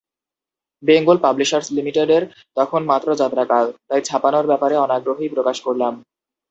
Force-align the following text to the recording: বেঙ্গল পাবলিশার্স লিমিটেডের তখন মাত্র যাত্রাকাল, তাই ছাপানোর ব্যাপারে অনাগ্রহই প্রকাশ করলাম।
বেঙ্গল 0.83 1.17
পাবলিশার্স 1.23 1.67
লিমিটেডের 1.77 2.23
তখন 2.57 2.81
মাত্র 2.91 3.07
যাত্রাকাল, 3.21 3.65
তাই 3.89 4.01
ছাপানোর 4.05 4.45
ব্যাপারে 4.47 4.75
অনাগ্রহই 4.77 5.33
প্রকাশ 5.35 5.57
করলাম। 5.65 5.93